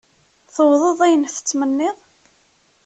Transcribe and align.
Tewwḍeḍ 0.53 0.99
ayen 1.05 1.23
tettmenniḍ? 1.35 1.97